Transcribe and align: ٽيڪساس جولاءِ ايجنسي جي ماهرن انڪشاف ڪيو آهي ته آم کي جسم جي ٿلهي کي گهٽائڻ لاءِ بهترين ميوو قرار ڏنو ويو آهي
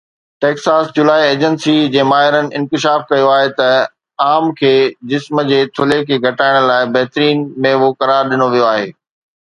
ٽيڪساس 0.43 0.85
جولاءِ 0.99 1.25
ايجنسي 1.25 1.75
جي 1.95 2.05
ماهرن 2.13 2.47
انڪشاف 2.61 3.03
ڪيو 3.13 3.29
آهي 3.35 3.51
ته 3.61 3.69
آم 4.31 4.49
کي 4.63 4.73
جسم 5.15 5.45
جي 5.53 5.61
ٿلهي 5.81 6.03
کي 6.11 6.21
گهٽائڻ 6.27 6.59
لاءِ 6.73 6.91
بهترين 6.97 7.47
ميوو 7.67 7.95
قرار 8.03 8.23
ڏنو 8.35 8.53
ويو 8.57 8.71
آهي 8.75 8.95